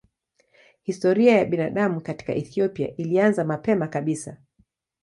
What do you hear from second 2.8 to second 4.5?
ilianza mapema kabisa.